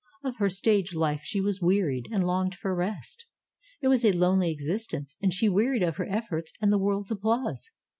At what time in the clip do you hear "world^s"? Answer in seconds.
6.79-7.11